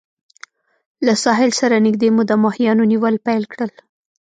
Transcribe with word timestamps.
له 1.05 1.13
ساحل 1.23 1.51
سره 1.59 1.83
نږدې 1.85 2.09
مو 2.15 2.21
د 2.29 2.31
ماهیانو 2.43 2.83
نیول 2.91 3.15
پیل 3.25 3.43
کړل. 3.51 3.71